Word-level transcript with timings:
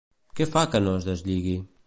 Què 0.39 0.47
fa 0.55 0.63
que 0.71 0.81
no 0.87 0.95
es 1.01 1.07
deslligui? 1.11 1.57